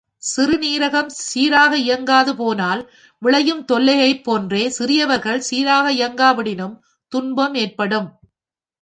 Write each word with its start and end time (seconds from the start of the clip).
சிறுநீரகம் 0.23 1.11
சீராக 1.25 1.77
இயங்காது 1.77 2.35
போனால் 2.35 2.81
விளையும் 3.21 3.65
தொல்லையைப் 3.65 4.23
போன்றே 4.23 4.69
சிறியவர்கள் 4.69 5.39
சீராக 5.39 5.93
இயங்காவிடினும் 5.93 6.75
துன்பம் 7.11 7.55
ஏற்படும். 7.55 8.09